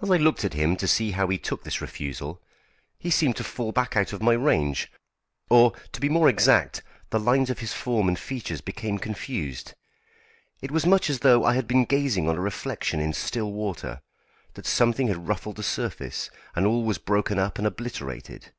As 0.00 0.10
I 0.10 0.16
looked 0.16 0.44
at 0.44 0.54
him 0.54 0.74
to 0.74 0.88
see 0.88 1.12
how 1.12 1.28
he 1.28 1.38
took 1.38 1.62
this 1.62 1.80
refusal, 1.80 2.42
he 2.98 3.10
seemed 3.10 3.36
to 3.36 3.44
fall 3.44 3.70
back 3.70 3.96
out 3.96 4.12
of 4.12 4.20
my 4.20 4.32
range, 4.32 4.90
or, 5.48 5.70
to 5.92 6.00
be 6.00 6.08
more 6.08 6.28
exact, 6.28 6.82
the 7.10 7.20
lines 7.20 7.48
of 7.48 7.60
his 7.60 7.72
form 7.72 8.08
and 8.08 8.18
features 8.18 8.60
became 8.60 8.98
confused. 8.98 9.74
It 10.60 10.72
was 10.72 10.84
much 10.84 11.08
as 11.08 11.20
though 11.20 11.44
I 11.44 11.54
had 11.54 11.68
been 11.68 11.84
gazing 11.84 12.28
on 12.28 12.38
a 12.38 12.40
reflection 12.40 12.98
in 12.98 13.12
still 13.12 13.52
water; 13.52 14.00
that 14.54 14.66
something 14.66 15.06
had 15.06 15.28
ruffled 15.28 15.54
the 15.58 15.62
surface, 15.62 16.28
and 16.56 16.66
all 16.66 16.82
was 16.82 16.98
broken 16.98 17.38
up 17.38 17.56
and 17.56 17.64
obliterated. 17.64 18.50